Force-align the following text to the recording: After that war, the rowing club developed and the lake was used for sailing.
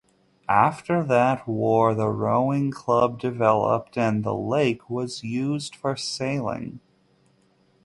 After 0.49 1.03
that 1.03 1.47
war, 1.47 1.93
the 1.93 2.07
rowing 2.09 2.71
club 2.71 3.19
developed 3.19 3.99
and 3.99 4.23
the 4.23 4.33
lake 4.33 4.89
was 4.89 5.23
used 5.23 5.75
for 5.75 5.95
sailing. 5.95 6.79